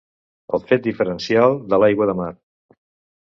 [0.57, 2.31] El fet diferencial de l'aigua de mar.